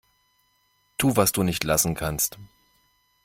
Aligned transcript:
Tu, 0.97 1.15
was 1.15 1.31
du 1.31 1.43
nicht 1.43 1.63
lassen 1.63 1.93
kannst. 1.93 2.39